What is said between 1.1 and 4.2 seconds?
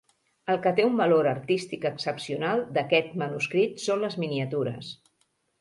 artístic excepcional d'aquest manuscrit són